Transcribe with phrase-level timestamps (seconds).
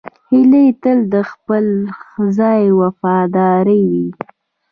[0.29, 1.65] هیلۍ تل د خپل
[2.37, 4.07] ځای وفاداره وي